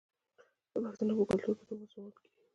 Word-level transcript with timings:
د 0.73 0.75
پښتنو 0.85 1.13
په 1.19 1.23
کلتور 1.29 1.53
کې 1.57 1.63
د 1.65 1.69
اوبو 1.71 1.85
سپمول 1.89 2.13
کیږي. 2.19 2.39